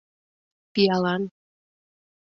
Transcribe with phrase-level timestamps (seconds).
[0.73, 1.23] «Пиалан!»